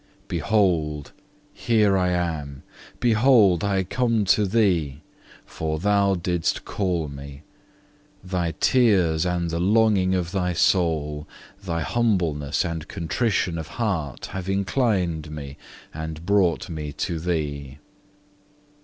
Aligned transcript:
6. 0.23 0.23
"Behold, 0.29 1.11
here 1.53 1.95
I 1.95 2.09
am! 2.09 2.63
Behold, 2.99 3.63
I 3.63 3.83
come 3.83 4.25
to 4.25 4.47
thee, 4.47 5.03
for 5.45 5.77
thou 5.77 6.15
didst 6.15 6.65
call 6.65 7.07
Me. 7.07 7.43
Thy 8.23 8.53
tears 8.59 9.27
and 9.27 9.51
the 9.51 9.59
longing 9.59 10.15
of 10.15 10.31
thy 10.31 10.53
soul, 10.53 11.27
thy 11.63 11.81
humbleness 11.81 12.65
and 12.65 12.87
contrition 12.87 13.59
of 13.59 13.67
heart 13.77 14.25
have 14.33 14.49
inclined 14.49 15.29
Me, 15.29 15.55
and 15.93 16.25
brought 16.25 16.67
Me 16.67 16.91
to 16.93 17.19
thee." 17.19 17.77